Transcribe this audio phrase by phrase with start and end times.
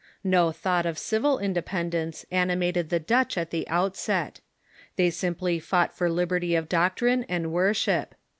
[0.23, 4.39] No thought of civil independence animated the Dutch at the outset.
[4.95, 8.15] They simply fought for liberty of doctrine and worship.